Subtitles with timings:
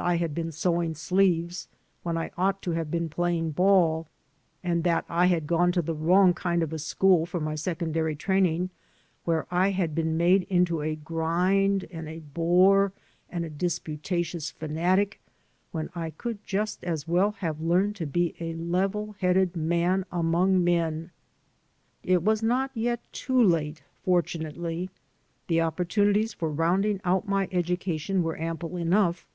[0.00, 1.66] I had been sewing sleeves
[2.04, 4.06] when I ought to have been playing ball,
[4.62, 8.14] and that I had gone to the wrong kind of a school for my secondary
[8.14, 8.70] training,
[9.24, 12.92] where I had been made into a grind and a bore
[13.28, 15.20] and a disputatious fanatic
[15.72, 20.62] when I could just as well have learned to be a level headed man among
[20.62, 21.10] men.
[22.04, 24.90] It was not yet too late, fortunately.
[25.48, 29.26] The opportunities for roimding out my, education were ample enough.